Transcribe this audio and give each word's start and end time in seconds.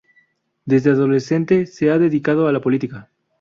Desde 0.65 0.89
adolescente 0.89 1.67
se 1.67 1.91
ha 1.91 1.99
dedicado 1.99 2.47
a 2.47 2.51
la 2.51 2.59
política. 2.59 3.11